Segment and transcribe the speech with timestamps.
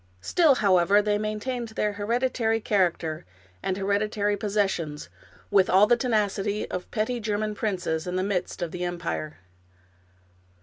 [0.21, 3.23] Still, however, they maintained their hered itary character
[3.61, 5.09] and hereditary possessions,
[5.51, 9.37] with all the tenacity of petty German princes in the midst of the empire.